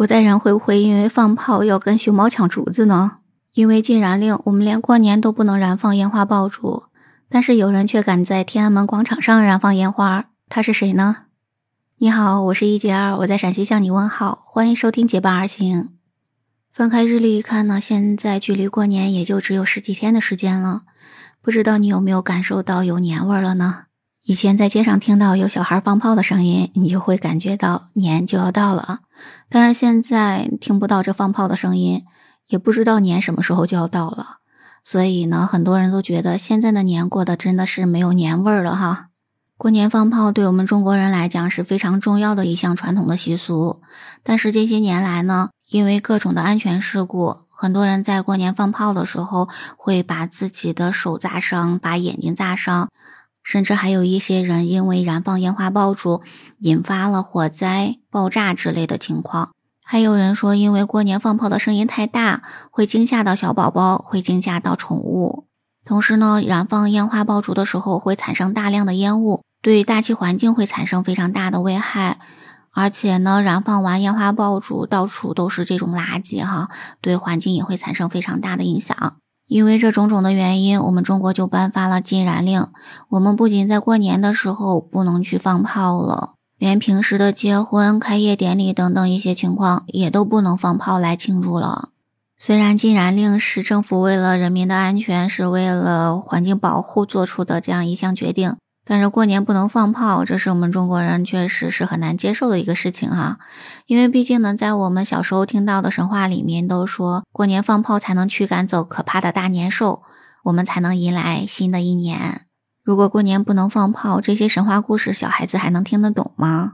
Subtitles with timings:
[0.00, 3.18] 古代人会不会因为放炮要跟熊猫抢竹子呢？
[3.52, 6.84] 因为禁燃令，我们连过年都不能燃放烟花爆竹，
[7.28, 11.24] 但是有人却敢在天安门广场上燃放烟花，他是谁呢？
[11.98, 15.90] 你好，我是一杰二，我在陕西向你问好，欢迎收听结伴而行。
[16.72, 20.84] 翻开日历一看呢，现在距离过年也就只有十几天的时间了，
[21.42, 23.82] 不知道你有没有感受到有年味了呢？
[24.22, 29.00] 以前在街上听到有小孩放炮的声音，你就会感觉到年就要到了。
[29.48, 32.04] 当然，现在听不到这放炮的声音，
[32.48, 34.36] 也不知道年什么时候就要到了。
[34.84, 39.06] 所以呢，很多人都觉得现在的年过得真的是没有年味儿了哈。
[39.56, 43.80] 过年放炮对我们中国人来讲是非常重要的一项传统的习俗，
[44.22, 52.90] 但是这些年来呢，因为各种的安全事故，很多人在过年放炮的时候会把自己的手砸伤，把眼睛砸伤。
[53.42, 56.22] 甚至还有一些人因为燃放烟花爆竹，
[56.58, 59.50] 引发了火灾、爆炸之类的情况。
[59.82, 65.46] 还有人说，因为过年放炮的声音太大，会惊吓到小宝宝，会惊吓到宠物。
[65.84, 72.20] 同时呢，燃放烟花爆竹的时候会产生大量的烟雾，对大气环境会产生非常大的危害。
[72.72, 76.68] 而且呢，燃放完烟花爆竹，到处都是这种垃圾哈，
[77.00, 79.16] 对环境也会产生非常大的影响。
[79.50, 82.68] 因为这种种的原因，我们中国就颁发了禁燃令。
[83.08, 91.88] 我们不仅在过年的时候不能去放炮了，连平时的结婚、开业典礼等等一些情况也都不能放炮来庆祝了。
[92.38, 98.54] 虽然禁燃令是政府为了人民的安全，是为了环境保护做出的这样一项决定。
[98.90, 103.38] 但是过年不能放炮，这是我们中国人确实是很难接受的一个事情哈。
[103.86, 110.02] 因为毕竟呢，在我们小时候听到的神话里面都说过年放炮才能驱赶走可怕的大年兽，
[110.42, 112.46] 我们才能迎来新的一年。
[112.82, 116.72] 如果过年不能放炮，这些神话故事小孩子还能听得懂吗？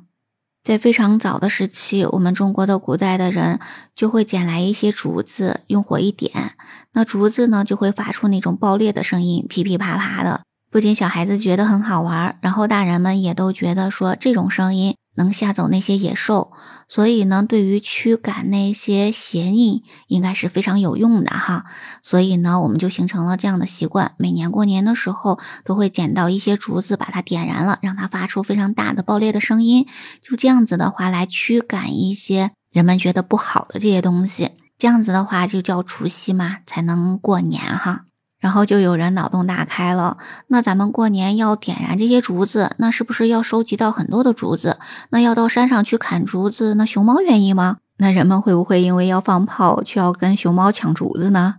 [0.65, 3.61] 在非常早的时期，我们中国的古代的人
[3.95, 6.55] 就会捡来一些竹子，用火一点，
[6.95, 10.41] 那竹子呢就会发出那种爆裂的声音，噼噼啪啪的。
[10.77, 16.53] 不仅小孩子觉得很好玩，然后大人们也都觉得说这种声音能吓走那些野兽，
[16.87, 21.65] 所以呢，对于驱赶那些邪佞应该是非常有用的哈。
[22.03, 29.87] 所以呢，我们就形成了这样的习惯，每年过年的时候都会捡到一些竹子，把它点燃了，让它发出非常大的爆裂的声音，
[30.21, 34.51] 就这样子的话来驱赶一些人们觉得不好的这些东西。
[34.77, 38.03] 这样子的话就叫除夕嘛，才能过年哈。
[38.39, 44.79] 然后就有人脑洞大开了，那咱们过年要点燃这些竹子，那是不是要收集到很多的竹子？
[45.11, 47.79] 那要到山上去砍竹子，那熊猫愿意吗？
[47.99, 51.57] 那人们会不会因为要放炮，却要跟熊猫抢竹子呢？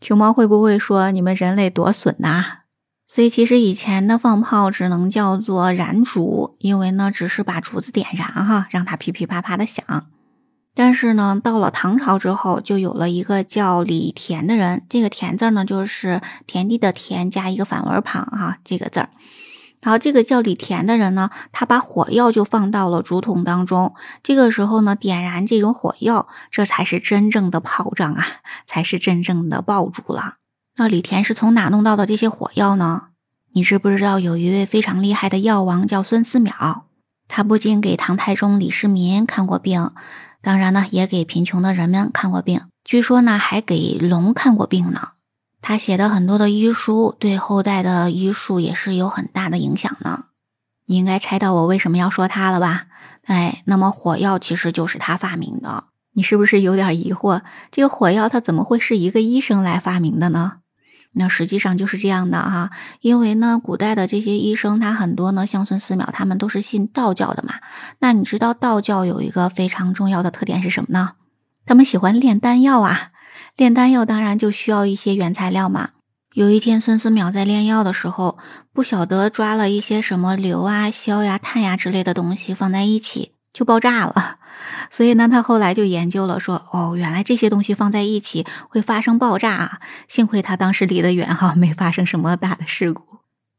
[0.00, 2.44] 熊猫会不会说你们人类多损呐？
[3.06, 9.84] 所以其实以前的放炮只能叫做燃竹，因为呢只是把竹子点燃哈，让它噼噼啪啪的响。
[10.80, 14.82] 但是呢，到了唐朝之后，就有了一个叫李田的人。
[14.88, 19.10] 这个田字呢，就是田地的田加一个反文旁哈，这个字儿。
[19.82, 23.92] 然后这个叫李田的人呢，他把火药就放到了竹筒当中。
[24.22, 28.24] 这个时候呢，点燃这种火药，这才是真正的炮仗啊，
[28.64, 30.36] 才是真正的爆竹了。
[30.76, 33.08] 那李田是从哪弄到的这些火药呢？
[33.52, 36.84] 你知不知道有一位非常厉害的药王叫孙思邈？
[37.28, 39.90] 他不仅给唐太宗李世民看过病。
[40.42, 42.60] 当然呢，也给贫穷的人们看过病。
[42.84, 45.10] 据说呢，还给龙看过病呢。
[45.62, 50.24] 他写的很多的医书，对后代的医术也是有很大的影响呢。
[50.86, 52.86] 你应该猜到我为什么要说他了吧？
[53.26, 55.84] 哎，那么火药其实就是他发明的。
[56.14, 57.42] 你是不是有点疑惑？
[57.70, 60.59] 这个火药它怎么会是一个医生来发明的呢？
[61.12, 67.54] 那实际上就是这样的哈，因为呢，古代的这些医生，他很多呢，像孙思邈，他们都是信道教的嘛。
[67.98, 71.14] 那你知道道教有一个非常重要的特点是什么呢？
[71.66, 73.10] 他们喜欢炼丹药啊，
[73.56, 75.90] 炼丹药当然就需要一些原材料嘛。
[76.34, 78.38] 有一天，孙思邈在炼药的时候，
[78.72, 83.32] 不晓得抓了一些什么硫啊、硝呀、碳呀之类的东西放在一起。
[83.52, 84.38] 就爆炸了，
[84.90, 89.80] 所以呢，他后来就研究了，说哦，原来这些东西放在一起会发生爆炸啊！
[90.06, 93.09] 幸亏他当时离得远哈，没发生什么大的事故。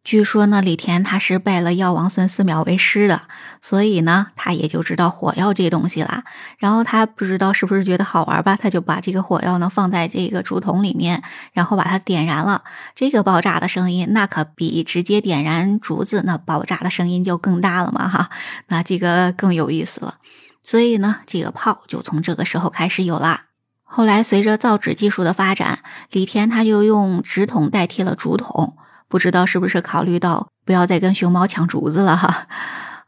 [0.03, 3.21] 据说呢，李田他是拜了药王孙思邈为师的，
[3.61, 6.23] 所以呢，他也就知道火药这东西啦。
[6.57, 11.21] 然后他不知道是不是觉得好玩吧，他就把这个火药呢放在这个竹筒里面，
[11.53, 12.63] 然后把它点燃了。
[12.95, 18.31] 这个爆炸的声音，那可比直接点燃竹子那爆炸的声音就更大了嘛哈，
[18.69, 20.15] 那这个更有意思了。
[20.63, 23.45] 所以呢，这个炮就从这个时候开始有啦。
[23.83, 28.77] 后来随着造纸技术的发展，李田他就用纸筒代替了竹筒。
[29.11, 32.47] 不知道是不是考虑到不要再跟熊猫抢竹子了哈？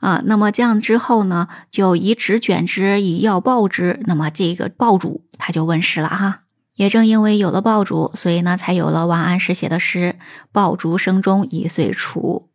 [0.02, 0.22] 啊。
[0.26, 6.42] 那么这样之后呢，就以纸卷之，以药爆之，那么这个爆竹它就问世了哈。
[6.76, 10.18] 也正因为有了爆竹，所以呢，才有了王安石写的诗
[10.52, 12.50] “爆竹声中一岁除”。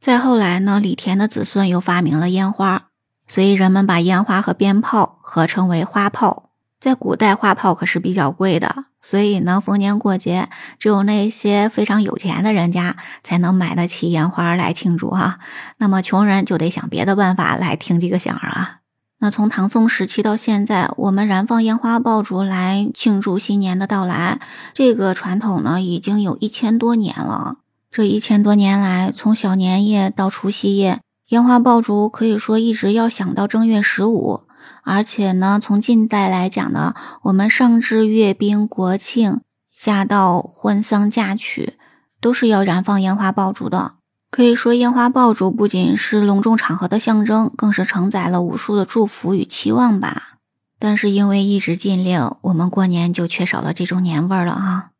[0.00, 2.84] 再后来呢，李田的子孙又发明了烟花，
[3.26, 6.50] 所以人们把烟花和鞭炮合称为花炮。
[6.80, 10.48] 在古代，花炮可是比较贵的，所以呢，逢年过节，
[10.78, 15.38] 只有那些非常有钱的人家才能买得起烟花来庆祝哈。
[15.76, 18.78] 那么穷人就得想别的办法来听这个响了。
[19.18, 24.40] 那从唐宋时期到现在，我们燃放烟花爆竹来庆祝新年的到来，
[24.72, 27.58] 这个传统呢，已经有一千多年了。
[27.90, 34.44] 这一千多年来，从小年夜到除夕夜，烟花爆竹可以说一直要响到正月十五。
[34.82, 39.40] 而且呢，从近代来讲呢，我们上至阅兵、国庆，
[39.72, 41.74] 下到婚丧嫁娶，
[42.20, 43.92] 都是要燃放烟花爆竹的。
[44.30, 50.38] 可以说，烟花爆竹不仅是隆重场合的象征，更是承载了无数的祝福与期望吧。
[50.80, 54.90] 但是因为一直禁令，我们过年就缺少了这种年味儿了啊。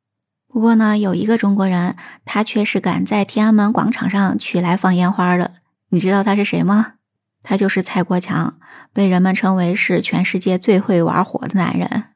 [0.46, 5.54] 不过呢，有一个中国人，他却是敢在天安门广场上取来放烟花的。
[5.88, 6.92] 你知道他是谁吗？
[7.44, 8.54] 他就是蔡国强，
[8.92, 12.06] 被人们称为是全世界最会玩火的男人。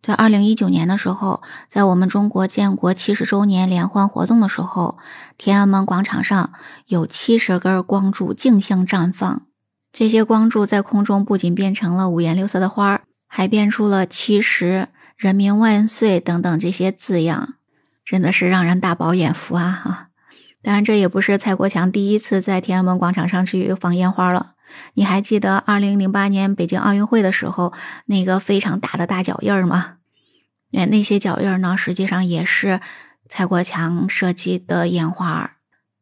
[0.00, 4.96] 在二零一九年的时候，在我们中国建国七十周年联欢活动的时候，
[5.36, 6.52] 天安门广场上
[6.86, 9.42] 有七十根光柱竞相绽放。
[9.90, 14.88] 这些光柱在空中不仅变成了五颜六色的花儿，还变出了“七十
[15.18, 17.54] ”“人民万岁”等等这些字样，
[18.04, 19.72] 真的是让人大饱眼福啊！
[19.72, 20.08] 哈，
[20.62, 24.52] 当然，这也不是蔡国强第一次在天安门广场上去放烟花了。
[24.94, 27.72] 你还记得二零零八年北京奥运会的时候
[28.06, 29.96] 那个非常大的大脚印儿吗？
[30.70, 32.80] 那那些脚印儿呢，实际上也是
[33.28, 35.52] 蔡国强设计的烟花。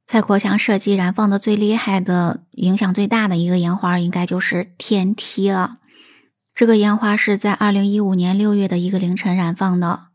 [0.07, 5.79] 蔡国强设计燃放的最厉害的、影响最大的一个烟花，应该就是天梯了。
[6.55, 10.07] 这个烟花是在二零一五年六月的一个凌晨燃放的。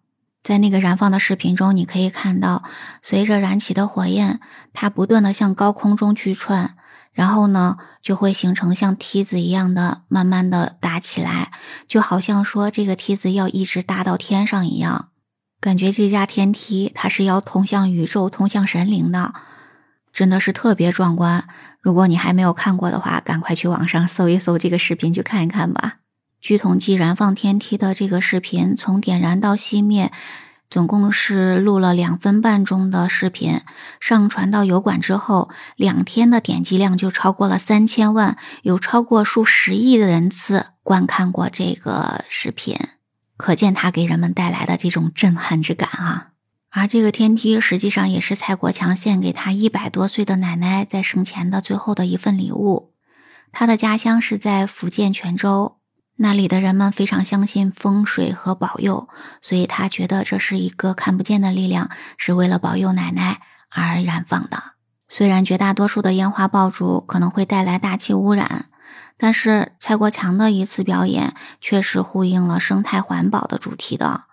[0.42, 2.64] 在那个燃放的视频中，你可以看到，
[3.04, 4.40] 随着燃起的火焰，
[4.74, 6.76] 它不断的向高空中去窜。
[7.14, 11.52] 然后呢，就会形成像梯子一样的，慢慢的搭起来，
[11.88, 15.10] 就好像说这个梯子要一直搭到天上一样，
[15.60, 19.34] 感觉这架天梯它是要通向宇宙、通向神灵的，
[20.14, 21.48] 真的是特别壮观。
[21.82, 25.98] 如果你还没有看过的话，赶快去网上搜一搜这个视频去看一看吧。
[26.40, 30.12] 据统计，燃放天梯的这个视频，从点燃到熄灭。
[30.72, 33.60] 总共是录了两分半钟的视频，
[34.00, 42.78] 上传到油管之后，两天的点击量就超过了三千万，有超过数十亿的人次观看过这个视频，
[43.36, 46.30] 可见它给人们带来的这种震撼之感啊！
[46.70, 52.94] 而这个天梯实际上也是蔡国强献给他一百多岁的奶奶在生前的最后的一份礼物。
[53.52, 55.81] 他的家乡是在福建泉州。
[56.24, 59.10] 那里的人们非常相信风水和保佑，
[59.42, 64.74] 所以他觉得这是一个看不见的力量，是为了保佑奶奶而燃放的。
[65.10, 68.68] 虽然绝大多数的烟花爆竹可能会带来大气污染，
[69.18, 74.26] 但是蔡国强的一次表演却是呼应了生态环保的主题的。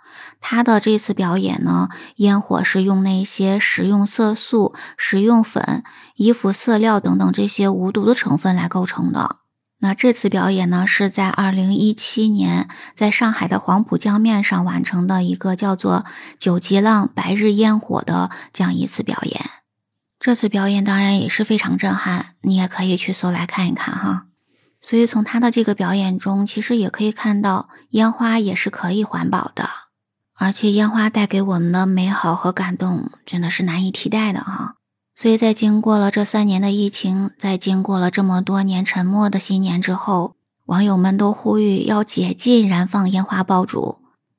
[0.42, 5.82] 他的这次表演呢，烟火是用那些食用色素、食用粉、
[6.16, 9.36] 衣服色料等等这些无毒的成分来构成的。
[9.80, 16.04] 那这次表演呢，是在二零一七年在上海的黄浦江面上完成的一个叫做
[16.36, 19.50] “九级浪白日焰火”的这样一次表演。
[20.18, 24.26] 这次表演当然也是非常震撼，你也可以去搜来看一看哈。
[24.80, 29.70] 所以从他的这个表演中，其实也可以看到烟花也是可以环保的，
[30.34, 34.77] 而且烟花带给我们的美好和感动真的是难以替代的哈。
[35.20, 43.96] 所以在经过了这三年的疫情，在经过了这么多年沉默的新年之后，网友们都呼吁要解禁燃放烟花爆竹。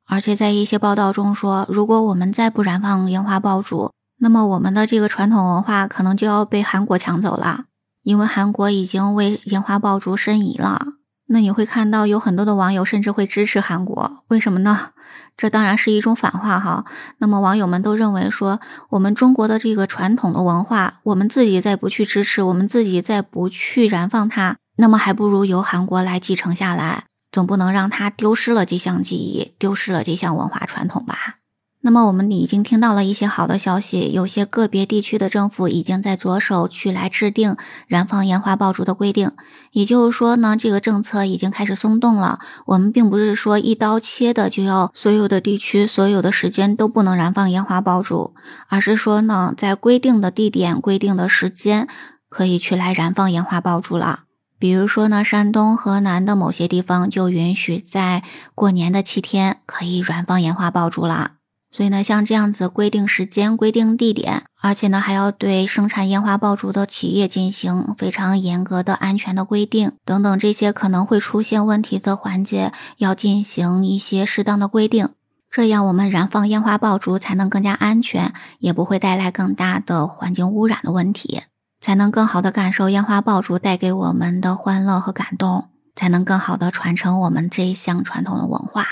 [0.08, 7.66] 而且在一些报道中说，如果我们再不燃放烟花爆竹，那么我们的这个传统文化可能就要被韩国抢走了，
[8.04, 10.94] 因为韩国已经为烟花爆竹申遗了。
[11.32, 14.90] 那你会看到有很多的网友甚至会支持韩国，为什么呢？
[15.38, 16.86] 这当然是一种反话哈。
[17.20, 18.60] 那么网友们都认为说，
[18.90, 31.39] 我们中国的这个传统的文化，我们自己再不去支持，我们自己再不去燃放它，那么还不如由韩国来继承下来，总不能让它丢失了这项技艺，丢失了这项文化传统吧。
[31.82, 37.56] 那么我们已经听到了一些好的消息，有些个别地区的政府已经在着手去来制定
[37.88, 39.32] 燃放烟花爆竹的规定。
[39.72, 42.40] 也就是说呢，这个政策已经开始松动了。
[42.66, 48.34] 我们并不是说一刀切的就要所有的地区、所有的时间都不能燃放烟花爆竹，
[48.68, 51.88] 而是说呢，在规定的地点、规定的时间
[52.28, 54.24] 可以去来燃放烟花爆竹了。
[54.60, 58.22] 比如说呢，山东、河南的某些地方就允许在
[58.54, 61.39] 过年的七天可以燃放烟花爆竹啦。
[61.80, 75.08] 所以呢，像这样子规定时间、规定地点，而且呢还要对生产烟花爆竹的企业进行非常严格的安全的规定等等，这些可能会出现问题的环节，要进行一些适当的规定，
[75.50, 81.44] 这样我们燃放烟花爆竹才能更加安全，也不会带来更大的环境污染的问题。
[81.80, 88.86] 才能更好的感受烟花爆竹带给我们的欢乐和感动，才能更好的传承我们这一项传统的文化。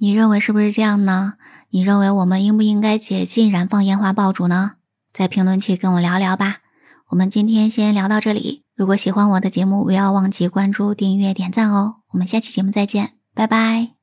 [0.00, 1.34] 你认为是不是这样呢？
[1.70, 4.72] 你认为我们应不应该解禁燃放烟花爆竹呢？
[5.12, 6.58] 在评论区跟我聊聊吧。
[7.08, 8.64] 我们今天先聊到这里。
[8.74, 11.96] 如果喜欢我的节目，不要忘记关注、订阅、点赞哦。
[12.12, 13.97] 我们下期节目再见，拜拜。